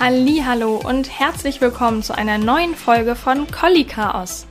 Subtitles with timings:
[0.00, 4.46] Hallo und herzlich willkommen zu einer neuen Folge von Collie Chaos.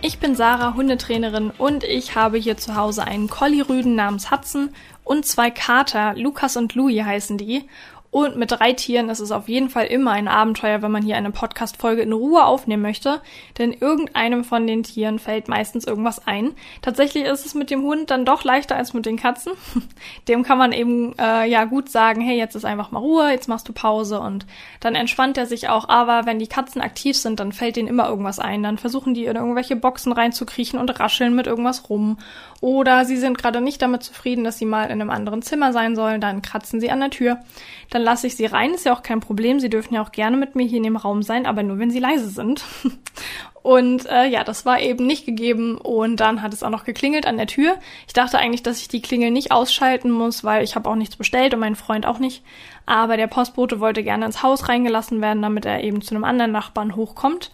[0.00, 4.70] Ich bin Sarah, Hundetrainerin und ich habe hier zu Hause einen Collie-Rüden namens Hudson
[5.04, 7.68] und zwei Kater, Lukas und Louis heißen die.
[8.12, 11.16] Und mit drei Tieren ist es auf jeden Fall immer ein Abenteuer, wenn man hier
[11.16, 13.22] eine Podcast-Folge in Ruhe aufnehmen möchte.
[13.56, 16.52] Denn irgendeinem von den Tieren fällt meistens irgendwas ein.
[16.82, 19.54] Tatsächlich ist es mit dem Hund dann doch leichter als mit den Katzen.
[20.28, 23.48] Dem kann man eben äh, ja gut sagen, hey, jetzt ist einfach mal Ruhe, jetzt
[23.48, 24.44] machst du Pause und
[24.80, 25.88] dann entspannt er sich auch.
[25.88, 28.62] Aber wenn die Katzen aktiv sind, dann fällt denen immer irgendwas ein.
[28.62, 32.18] Dann versuchen die in irgendwelche Boxen reinzukriechen und rascheln mit irgendwas rum.
[32.60, 35.96] Oder sie sind gerade nicht damit zufrieden, dass sie mal in einem anderen Zimmer sein
[35.96, 37.40] sollen, dann kratzen sie an der Tür.
[37.90, 39.60] Dann dann lasse ich sie rein, ist ja auch kein Problem.
[39.60, 41.90] Sie dürfen ja auch gerne mit mir hier in dem Raum sein, aber nur wenn
[41.90, 42.64] sie leise sind.
[43.62, 47.28] Und äh, ja, das war eben nicht gegeben und dann hat es auch noch geklingelt
[47.28, 47.76] an der Tür.
[48.08, 51.14] Ich dachte eigentlich, dass ich die Klingel nicht ausschalten muss, weil ich habe auch nichts
[51.14, 52.42] bestellt und mein Freund auch nicht.
[52.86, 56.50] Aber der Postbote wollte gerne ins Haus reingelassen werden, damit er eben zu einem anderen
[56.50, 57.52] Nachbarn hochkommt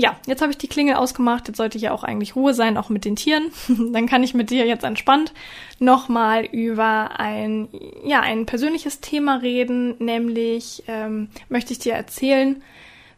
[0.00, 1.48] ja, jetzt habe ich die Klingel ausgemacht.
[1.48, 3.50] Jetzt sollte hier auch eigentlich Ruhe sein, auch mit den Tieren.
[3.92, 5.34] Dann kann ich mit dir jetzt entspannt
[5.80, 7.68] nochmal über ein,
[8.04, 9.96] ja, ein persönliches Thema reden.
[9.98, 12.62] Nämlich ähm, möchte ich dir erzählen,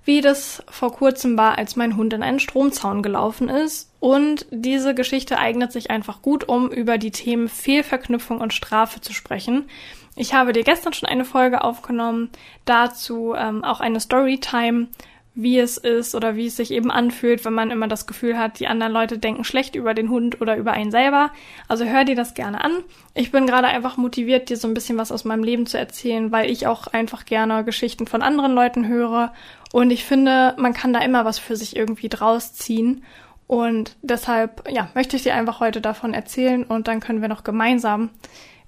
[0.07, 3.93] wie das vor kurzem war, als mein Hund in einen Stromzaun gelaufen ist.
[4.01, 9.13] Und diese Geschichte eignet sich einfach gut, um über die Themen Fehlverknüpfung und Strafe zu
[9.13, 9.69] sprechen.
[10.17, 12.31] Ich habe dir gestern schon eine Folge aufgenommen,
[12.65, 14.89] dazu ähm, auch eine Storytime
[15.35, 18.59] wie es ist oder wie es sich eben anfühlt, wenn man immer das Gefühl hat,
[18.59, 21.31] die anderen Leute denken schlecht über den Hund oder über einen selber.
[21.69, 22.73] Also hör dir das gerne an.
[23.15, 26.33] Ich bin gerade einfach motiviert, dir so ein bisschen was aus meinem Leben zu erzählen,
[26.33, 29.33] weil ich auch einfach gerne Geschichten von anderen Leuten höre.
[29.73, 33.05] Und ich finde, man kann da immer was für sich irgendwie draus ziehen.
[33.47, 37.45] Und deshalb, ja, möchte ich dir einfach heute davon erzählen und dann können wir noch
[37.45, 38.11] gemeinsam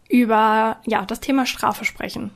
[0.09, 2.31] über, ja, das Thema Strafe sprechen.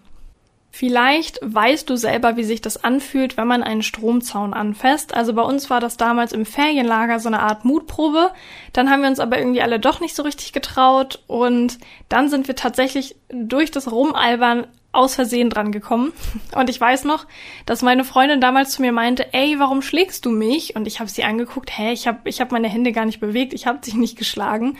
[0.79, 5.14] Vielleicht weißt du selber, wie sich das anfühlt, wenn man einen Stromzaun anfasst.
[5.14, 8.31] Also bei uns war das damals im Ferienlager so eine Art Mutprobe.
[8.75, 11.79] Dann haben wir uns aber irgendwie alle doch nicht so richtig getraut und
[12.11, 16.13] dann sind wir tatsächlich durch das Rumalbern aus Versehen dran gekommen.
[16.55, 17.27] Und ich weiß noch,
[17.65, 20.77] dass meine Freundin damals zu mir meinte, ey, warum schlägst du mich?
[20.77, 23.55] Und ich habe sie angeguckt, hä, ich habe ich hab meine Hände gar nicht bewegt,
[23.55, 24.77] ich habe dich nicht geschlagen.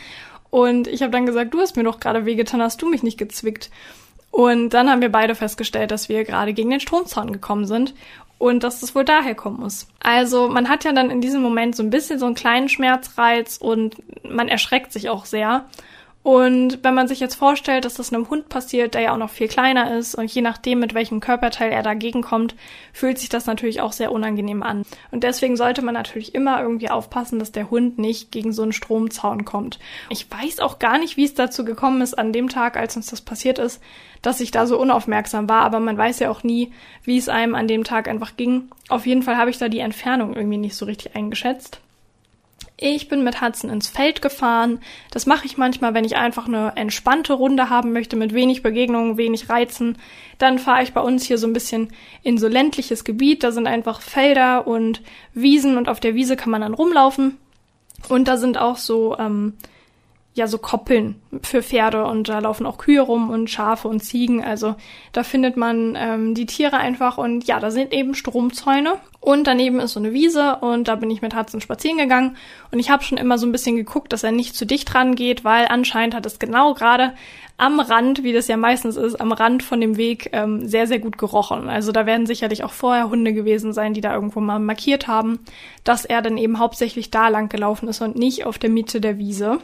[0.51, 3.17] Und ich habe dann gesagt, du hast mir doch gerade wehgetan, hast du mich nicht
[3.17, 3.71] gezwickt.
[4.37, 7.95] Und dann haben wir beide festgestellt, dass wir gerade gegen den Stromzaun gekommen sind
[8.37, 9.87] und dass das wohl daher kommen muss.
[9.99, 13.57] Also man hat ja dann in diesem Moment so ein bisschen so einen kleinen Schmerzreiz
[13.57, 15.65] und man erschreckt sich auch sehr.
[16.27, 19.29] Und wenn man sich jetzt vorstellt, dass das einem Hund passiert, der ja auch noch
[19.29, 22.53] viel kleiner ist und je nachdem, mit welchem Körperteil er dagegen kommt,
[22.91, 24.83] fühlt sich das natürlich auch sehr unangenehm an.
[25.11, 28.73] Und deswegen sollte man natürlich immer irgendwie aufpassen, dass der Hund nicht gegen so einen
[28.73, 29.79] Stromzaun kommt.
[30.09, 33.07] Ich weiß auch gar nicht, wie es dazu gekommen ist an dem Tag, als uns
[33.07, 33.81] das passiert ist,
[34.21, 36.73] dass ich da so unaufmerksam war, aber man weiß ja auch nie,
[37.05, 38.67] wie es einem an dem Tag einfach ging.
[38.89, 41.79] Auf jeden Fall habe ich da die Entfernung irgendwie nicht so richtig eingeschätzt.
[42.79, 44.79] Ich bin mit Hudson ins Feld gefahren.
[45.09, 49.17] Das mache ich manchmal, wenn ich einfach eine entspannte Runde haben möchte mit wenig Begegnungen,
[49.17, 49.97] wenig Reizen.
[50.37, 51.89] Dann fahre ich bei uns hier so ein bisschen
[52.21, 53.43] in so ländliches Gebiet.
[53.43, 55.01] Da sind einfach Felder und
[55.33, 57.37] Wiesen und auf der Wiese kann man dann rumlaufen.
[58.09, 59.53] Und da sind auch so ähm,
[60.37, 64.43] ja so Koppeln für Pferde und da laufen auch Kühe rum und Schafe und Ziegen.
[64.43, 64.75] Also
[65.11, 69.79] da findet man ähm, die Tiere einfach und ja, da sind eben Stromzäune und daneben
[69.79, 72.37] ist so eine Wiese und da bin ich mit Hudson spazieren gegangen
[72.71, 75.43] und ich habe schon immer so ein bisschen geguckt, dass er nicht zu dicht rangeht,
[75.43, 77.13] weil anscheinend hat es genau gerade
[77.57, 80.99] am Rand, wie das ja meistens ist, am Rand von dem Weg ähm, sehr, sehr
[80.99, 81.67] gut gerochen.
[81.67, 85.39] Also da werden sicherlich auch vorher Hunde gewesen sein, die da irgendwo mal markiert haben,
[85.83, 89.17] dass er dann eben hauptsächlich da lang gelaufen ist und nicht auf der Mitte der
[89.17, 89.59] Wiese.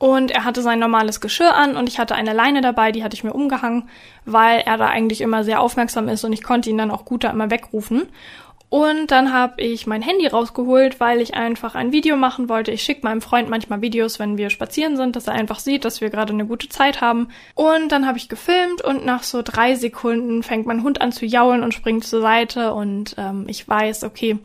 [0.00, 3.14] Und er hatte sein normales Geschirr an und ich hatte eine Leine dabei, die hatte
[3.14, 3.90] ich mir umgehangen,
[4.24, 7.22] weil er da eigentlich immer sehr aufmerksam ist und ich konnte ihn dann auch gut
[7.22, 8.08] da immer wegrufen.
[8.70, 12.70] Und dann habe ich mein Handy rausgeholt, weil ich einfach ein Video machen wollte.
[12.70, 16.00] Ich schicke meinem Freund manchmal Videos, wenn wir spazieren sind, dass er einfach sieht, dass
[16.00, 17.28] wir gerade eine gute Zeit haben.
[17.54, 21.26] Und dann habe ich gefilmt und nach so drei Sekunden fängt mein Hund an zu
[21.26, 24.38] jaulen und springt zur Seite und ähm, ich weiß, okay,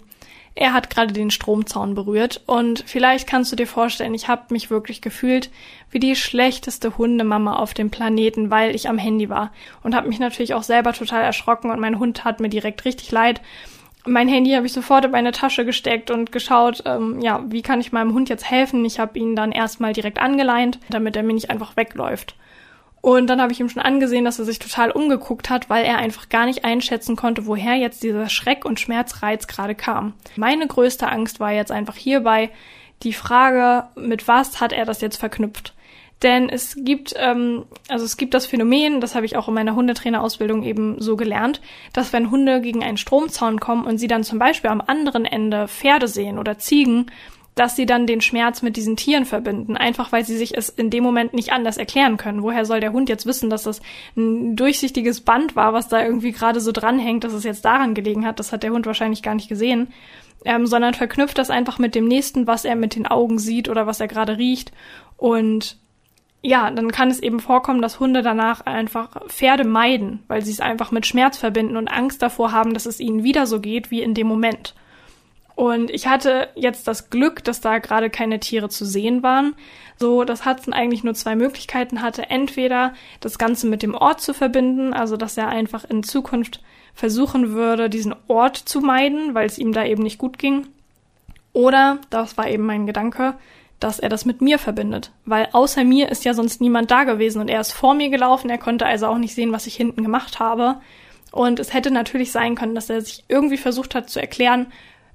[0.56, 4.70] er hat gerade den Stromzaun berührt und vielleicht kannst du dir vorstellen, ich habe mich
[4.70, 5.50] wirklich gefühlt
[5.92, 9.52] wie die schlechteste Hundemama auf dem Planeten, weil ich am Handy war
[9.84, 13.12] und habe mich natürlich auch selber total erschrocken und mein Hund hat mir direkt richtig
[13.12, 13.42] leid.
[14.06, 17.82] Mein Handy habe ich sofort in meine Tasche gesteckt und geschaut, ähm, ja, wie kann
[17.82, 18.86] ich meinem Hund jetzt helfen?
[18.86, 22.36] Ich habe ihn dann erstmal direkt angeleint, damit er mir nicht einfach wegläuft.
[23.06, 26.00] Und dann habe ich ihm schon angesehen, dass er sich total umgeguckt hat, weil er
[26.00, 30.14] einfach gar nicht einschätzen konnte, woher jetzt dieser Schreck- und Schmerzreiz gerade kam.
[30.38, 32.50] Meine größte Angst war jetzt einfach hierbei
[33.04, 35.76] die Frage, mit was hat er das jetzt verknüpft?
[36.24, 39.76] Denn es gibt, ähm, also es gibt das Phänomen, das habe ich auch in meiner
[39.76, 41.62] Hundetrainerausbildung eben so gelernt,
[41.94, 45.68] dass wenn Hunde gegen einen Stromzaun kommen und sie dann zum Beispiel am anderen Ende
[45.68, 47.12] Pferde sehen oder Ziegen,
[47.56, 50.90] dass sie dann den Schmerz mit diesen Tieren verbinden, einfach weil sie sich es in
[50.90, 52.44] dem Moment nicht anders erklären können.
[52.44, 53.82] Woher soll der Hund jetzt wissen, dass das
[54.18, 58.26] ein durchsichtiges Band war, was da irgendwie gerade so dranhängt, dass es jetzt daran gelegen
[58.26, 58.40] hat?
[58.40, 59.88] Das hat der Hund wahrscheinlich gar nicht gesehen,
[60.44, 63.88] ähm, sondern verknüpft das einfach mit dem nächsten, was er mit den Augen sieht oder
[63.88, 64.74] was er gerade riecht.
[65.16, 65.78] Und
[66.42, 70.60] ja, dann kann es eben vorkommen, dass Hunde danach einfach Pferde meiden, weil sie es
[70.60, 74.02] einfach mit Schmerz verbinden und Angst davor haben, dass es ihnen wieder so geht wie
[74.02, 74.76] in dem Moment.
[75.56, 79.56] Und ich hatte jetzt das Glück, dass da gerade keine Tiere zu sehen waren,
[79.98, 82.30] so dass Hudson eigentlich nur zwei Möglichkeiten hatte.
[82.30, 86.62] Entweder das Ganze mit dem Ort zu verbinden, also dass er einfach in Zukunft
[86.94, 90.68] versuchen würde, diesen Ort zu meiden, weil es ihm da eben nicht gut ging.
[91.54, 93.36] Oder, das war eben mein Gedanke,
[93.80, 95.12] dass er das mit mir verbindet.
[95.24, 98.50] Weil außer mir ist ja sonst niemand da gewesen und er ist vor mir gelaufen,
[98.50, 100.82] er konnte also auch nicht sehen, was ich hinten gemacht habe.
[101.32, 104.68] Und es hätte natürlich sein können, dass er sich irgendwie versucht hat zu erklären,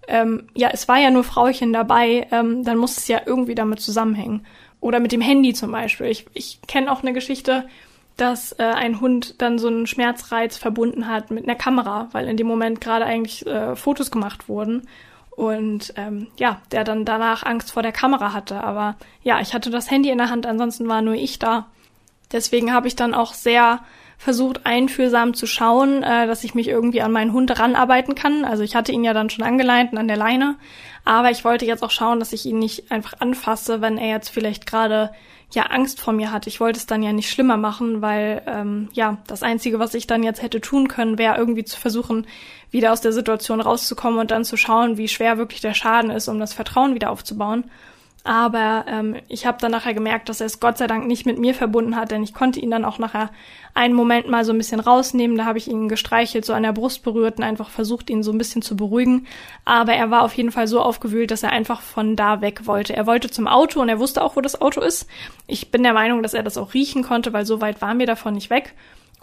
[0.09, 3.81] ähm, ja, es war ja nur Frauchen dabei, ähm, dann muss es ja irgendwie damit
[3.81, 4.47] zusammenhängen.
[4.81, 6.07] Oder mit dem Handy zum Beispiel.
[6.07, 7.69] Ich, ich kenne auch eine Geschichte,
[8.17, 12.37] dass äh, ein Hund dann so einen Schmerzreiz verbunden hat mit einer Kamera, weil in
[12.37, 14.89] dem Moment gerade eigentlich äh, Fotos gemacht wurden.
[15.31, 18.63] Und ähm, ja, der dann danach Angst vor der Kamera hatte.
[18.63, 21.69] Aber ja, ich hatte das Handy in der Hand, ansonsten war nur ich da.
[22.33, 23.81] Deswegen habe ich dann auch sehr
[24.21, 28.45] versucht, einfühlsam zu schauen, äh, dass ich mich irgendwie an meinen Hund ranarbeiten kann.
[28.45, 30.57] Also ich hatte ihn ja dann schon angeleint und an der Leine,
[31.07, 34.29] aber ich wollte jetzt auch schauen, dass ich ihn nicht einfach anfasse, wenn er jetzt
[34.29, 35.11] vielleicht gerade
[35.53, 36.47] ja Angst vor mir hat.
[36.47, 40.07] Ich wollte es dann ja nicht schlimmer machen, weil ähm, ja das Einzige, was ich
[40.07, 42.27] dann jetzt hätte tun können, wäre irgendwie zu versuchen,
[42.71, 46.29] wieder aus der Situation rauszukommen und dann zu schauen, wie schwer wirklich der Schaden ist,
[46.29, 47.65] um das Vertrauen wieder aufzubauen.
[48.23, 51.39] Aber ähm, ich habe dann nachher gemerkt, dass er es Gott sei Dank nicht mit
[51.39, 53.31] mir verbunden hat, denn ich konnte ihn dann auch nachher
[53.73, 55.39] einen Moment mal so ein bisschen rausnehmen.
[55.39, 58.31] Da habe ich ihn gestreichelt, so an der Brust berührt und einfach versucht, ihn so
[58.31, 59.27] ein bisschen zu beruhigen.
[59.65, 62.95] Aber er war auf jeden Fall so aufgewühlt, dass er einfach von da weg wollte.
[62.95, 65.07] Er wollte zum Auto und er wusste auch, wo das Auto ist.
[65.47, 68.07] Ich bin der Meinung, dass er das auch riechen konnte, weil so weit waren wir
[68.07, 68.75] davon nicht weg.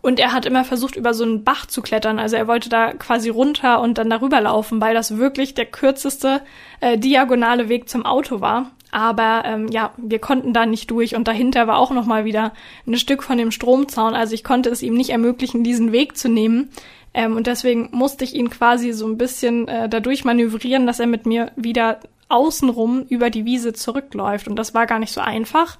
[0.01, 2.17] Und er hat immer versucht, über so einen Bach zu klettern.
[2.17, 6.41] Also er wollte da quasi runter und dann darüber laufen, weil das wirklich der kürzeste
[6.79, 8.71] äh, diagonale Weg zum Auto war.
[8.91, 12.53] Aber ähm, ja, wir konnten da nicht durch und dahinter war auch noch mal wieder
[12.85, 14.13] ein Stück von dem Stromzaun.
[14.13, 16.69] Also ich konnte es ihm nicht ermöglichen, diesen Weg zu nehmen.
[17.13, 21.07] Ähm, und deswegen musste ich ihn quasi so ein bisschen äh, dadurch manövrieren, dass er
[21.07, 21.99] mit mir wieder
[22.29, 24.47] außenrum über die Wiese zurückläuft.
[24.47, 25.77] Und das war gar nicht so einfach,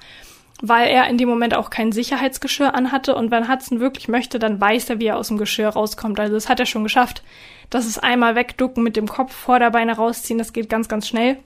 [0.62, 3.16] weil er in dem Moment auch kein Sicherheitsgeschirr anhatte.
[3.16, 6.20] Und wenn Hudson wirklich möchte, dann weiß er, wie er aus dem Geschirr rauskommt.
[6.20, 7.24] Also das hat er schon geschafft.
[7.70, 10.40] Das ist einmal wegducken mit dem Kopf vor der Beine rausziehen.
[10.40, 11.38] Das geht ganz, ganz schnell.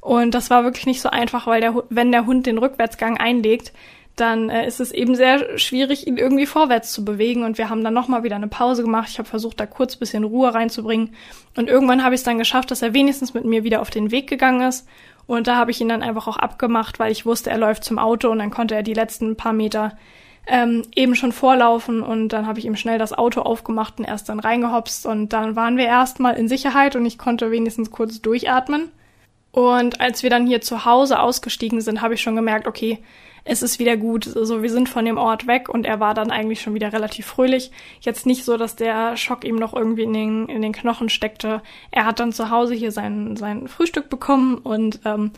[0.00, 3.72] Und das war wirklich nicht so einfach, weil der, wenn der Hund den Rückwärtsgang einlegt,
[4.16, 7.44] dann äh, ist es eben sehr schwierig, ihn irgendwie vorwärts zu bewegen.
[7.44, 9.08] Und wir haben dann nochmal wieder eine Pause gemacht.
[9.10, 11.14] Ich habe versucht, da kurz bisschen Ruhe reinzubringen.
[11.56, 14.10] Und irgendwann habe ich es dann geschafft, dass er wenigstens mit mir wieder auf den
[14.10, 14.88] Weg gegangen ist.
[15.26, 17.98] Und da habe ich ihn dann einfach auch abgemacht, weil ich wusste, er läuft zum
[17.98, 19.96] Auto und dann konnte er die letzten paar Meter
[20.46, 24.28] ähm, eben schon vorlaufen und dann habe ich ihm schnell das Auto aufgemacht und erst
[24.28, 28.90] dann reingehopst und dann waren wir erstmal in Sicherheit und ich konnte wenigstens kurz durchatmen.
[29.56, 32.98] Und als wir dann hier zu Hause ausgestiegen sind, habe ich schon gemerkt, okay,
[33.42, 34.36] es ist wieder gut.
[34.36, 37.24] Also wir sind von dem Ort weg und er war dann eigentlich schon wieder relativ
[37.24, 37.70] fröhlich.
[38.02, 41.62] Jetzt nicht so, dass der Schock ihm noch irgendwie in den, in den Knochen steckte.
[41.90, 45.30] Er hat dann zu Hause hier sein, sein Frühstück bekommen und ähm,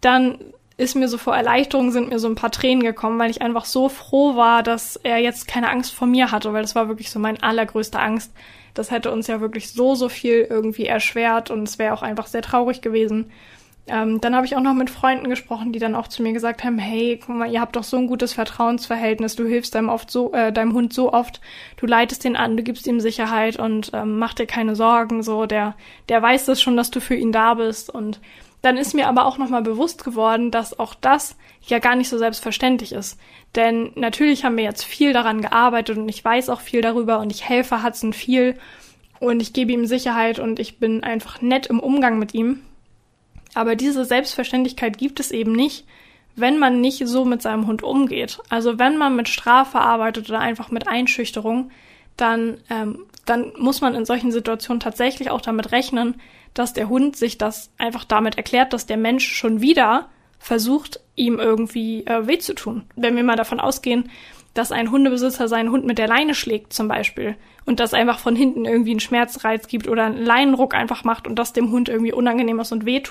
[0.00, 0.38] dann
[0.78, 3.66] ist mir so vor Erleichterung sind mir so ein paar Tränen gekommen, weil ich einfach
[3.66, 7.10] so froh war, dass er jetzt keine Angst vor mir hatte, weil das war wirklich
[7.10, 8.32] so mein allergrößter Angst.
[8.72, 12.26] Das hätte uns ja wirklich so, so viel irgendwie erschwert und es wäre auch einfach
[12.26, 13.30] sehr traurig gewesen.
[13.88, 16.64] Ähm, dann habe ich auch noch mit Freunden gesprochen, die dann auch zu mir gesagt
[16.64, 20.10] haben, hey, guck mal, ihr habt doch so ein gutes Vertrauensverhältnis, du hilfst deinem, oft
[20.10, 21.40] so, äh, deinem Hund so oft,
[21.76, 25.46] du leitest den an, du gibst ihm Sicherheit und ähm, mach dir keine Sorgen, so,
[25.46, 25.76] der,
[26.08, 27.88] der weiß das schon, dass du für ihn da bist.
[27.88, 28.20] Und
[28.60, 32.18] dann ist mir aber auch nochmal bewusst geworden, dass auch das ja gar nicht so
[32.18, 33.20] selbstverständlich ist.
[33.54, 37.30] Denn natürlich haben wir jetzt viel daran gearbeitet und ich weiß auch viel darüber und
[37.30, 38.58] ich helfe Hudson viel.
[39.20, 42.62] Und ich gebe ihm Sicherheit und ich bin einfach nett im Umgang mit ihm.
[43.56, 45.86] Aber diese Selbstverständlichkeit gibt es eben nicht,
[46.34, 48.38] wenn man nicht so mit seinem Hund umgeht.
[48.50, 51.70] Also wenn man mit Strafe arbeitet oder einfach mit Einschüchterung,
[52.18, 56.20] dann, ähm, dann muss man in solchen Situationen tatsächlich auch damit rechnen,
[56.52, 61.38] dass der Hund sich das einfach damit erklärt, dass der Mensch schon wieder versucht, ihm
[61.38, 62.84] irgendwie äh, weh zu tun.
[62.94, 64.10] Wenn wir mal davon ausgehen,
[64.58, 68.36] dass ein Hundebesitzer seinen Hund mit der Leine schlägt zum Beispiel und das einfach von
[68.36, 72.12] hinten irgendwie einen Schmerzreiz gibt oder einen Leinenruck einfach macht und das dem Hund irgendwie
[72.12, 73.02] unangenehm ist und weh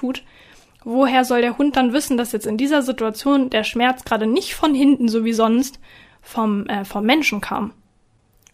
[0.84, 4.54] woher soll der Hund dann wissen, dass jetzt in dieser Situation der Schmerz gerade nicht
[4.54, 5.80] von hinten, so wie sonst,
[6.22, 7.74] vom, äh, vom Menschen kam?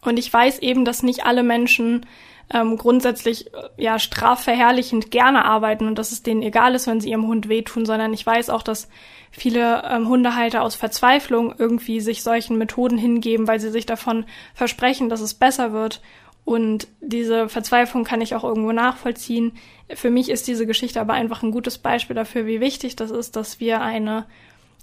[0.02, 2.06] Und ich weiß eben, dass nicht alle Menschen
[2.54, 7.10] ähm, grundsätzlich äh, ja strafverherrlichend gerne arbeiten und dass es denen egal ist, wenn sie
[7.10, 8.90] ihrem Hund wehtun, sondern ich weiß auch, dass
[9.32, 15.10] viele ähm, Hundehalter aus Verzweiflung irgendwie sich solchen Methoden hingeben, weil sie sich davon versprechen,
[15.10, 16.02] dass es besser wird.
[16.44, 19.54] Und diese Verzweiflung kann ich auch irgendwo nachvollziehen.
[19.94, 23.36] Für mich ist diese Geschichte aber einfach ein gutes Beispiel dafür, wie wichtig das ist,
[23.36, 24.26] dass wir eine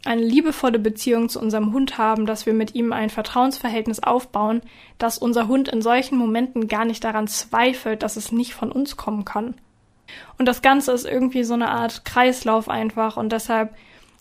[0.04, 4.62] eine liebevolle Beziehung zu unserem Hund haben, dass wir mit ihm ein Vertrauensverhältnis aufbauen,
[4.96, 8.96] dass unser Hund in solchen Momenten gar nicht daran zweifelt, dass es nicht von uns
[8.96, 9.54] kommen kann.
[10.38, 13.74] Und das Ganze ist irgendwie so eine Art Kreislauf einfach und deshalb,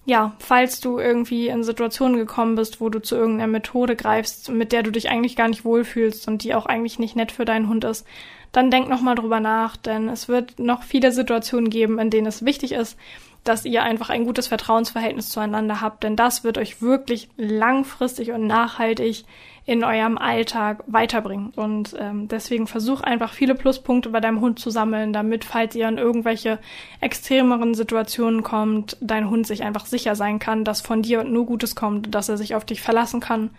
[0.05, 4.71] ja, falls du irgendwie in Situationen gekommen bist, wo du zu irgendeiner Methode greifst, mit
[4.71, 7.69] der du dich eigentlich gar nicht wohlfühlst und die auch eigentlich nicht nett für deinen
[7.69, 8.05] Hund ist,
[8.51, 12.45] dann denk nochmal drüber nach, denn es wird noch viele Situationen geben, in denen es
[12.45, 12.97] wichtig ist,
[13.47, 18.47] dass ihr einfach ein gutes Vertrauensverhältnis zueinander habt, denn das wird euch wirklich langfristig und
[18.47, 19.25] nachhaltig
[19.65, 21.51] in eurem Alltag weiterbringen.
[21.55, 25.89] Und ähm, deswegen versuch einfach viele Pluspunkte bei deinem Hund zu sammeln, damit, falls ihr
[25.89, 26.59] in irgendwelche
[27.01, 31.75] extremeren Situationen kommt, dein Hund sich einfach sicher sein kann, dass von dir nur Gutes
[31.75, 33.49] kommt, dass er sich auf dich verlassen kann.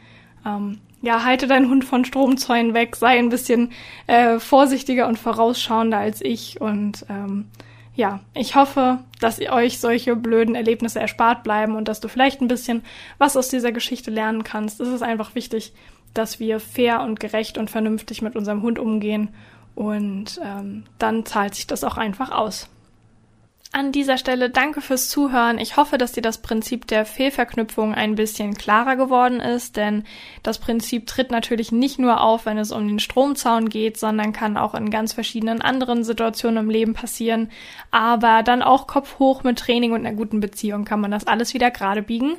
[0.47, 3.73] Ähm, ja, halte deinen Hund von Stromzäunen weg, sei ein bisschen
[4.07, 7.51] äh, vorsichtiger und vorausschauender als ich und ähm,
[7.99, 12.41] ja, ich hoffe, dass ihr euch solche blöden Erlebnisse erspart bleiben und dass du vielleicht
[12.41, 12.85] ein bisschen
[13.19, 14.81] was aus dieser Geschichte lernen kannst.
[14.81, 15.73] Es ist einfach wichtig,
[16.15, 19.31] dass wir fair und gerecht und vernünftig mit unserem Hund umgehen
[19.75, 22.69] und ähm, dann zahlt sich das auch einfach aus.
[23.71, 25.59] An dieser Stelle danke fürs Zuhören.
[25.59, 30.05] Ich hoffe, dass dir das Prinzip der Fehlverknüpfung ein bisschen klarer geworden ist, denn
[30.43, 34.57] das Prinzip tritt natürlich nicht nur auf, wenn es um den Stromzaun geht, sondern kann
[34.57, 37.51] auch in ganz verschiedenen anderen Situationen im Leben passieren.
[37.91, 41.53] Aber dann auch Kopf hoch mit Training und einer guten Beziehung kann man das alles
[41.53, 42.39] wieder gerade biegen.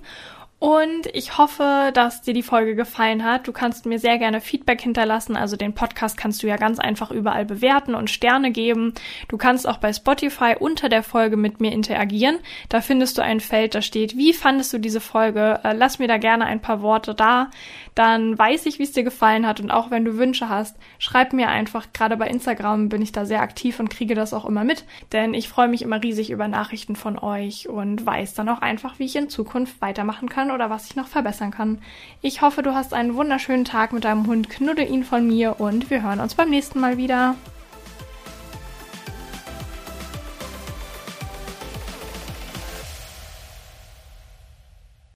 [0.60, 3.48] Und ich hoffe, dass dir die Folge gefallen hat.
[3.48, 5.38] Du kannst mir sehr gerne Feedback hinterlassen.
[5.38, 8.94] Also den Podcast kannst du ja ganz einfach überall bewerten und Sterne geben.
[9.30, 12.40] Du kannst auch bei Spotify unter der Folge mit mir interagieren.
[12.68, 15.62] Da findest du ein Feld, da steht, wie fandest du diese Folge?
[15.64, 17.52] Äh, lass mir da gerne ein paar Worte da.
[17.96, 19.60] Dann weiß ich, wie es dir gefallen hat.
[19.60, 21.88] Und auch wenn du Wünsche hast, schreib mir einfach.
[21.94, 24.86] Gerade bei Instagram bin ich da sehr aktiv und kriege das auch immer mit.
[25.12, 29.00] Denn ich freue mich immer riesig über Nachrichten von euch und weiß dann auch einfach,
[29.00, 31.80] wie ich in Zukunft weitermachen kann oder was ich noch verbessern kann.
[32.22, 34.50] Ich hoffe, du hast einen wunderschönen Tag mit deinem Hund.
[34.50, 37.36] Knuddel ihn von mir und wir hören uns beim nächsten Mal wieder.